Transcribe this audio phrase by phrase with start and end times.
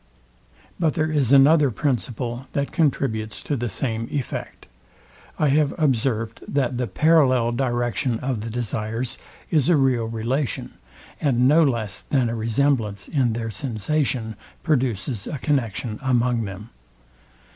[0.79, 4.65] But there is another principle that contributes to the same effect.
[5.37, 9.19] I have observed that the parallel direction of the desires
[9.51, 10.73] is a real relation,
[11.21, 16.71] and no less than a resemblance in their sensation, produces a connexion among them.